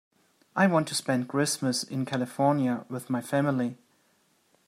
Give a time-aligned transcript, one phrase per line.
[0.55, 3.77] I want to spend Christmas in California with my family.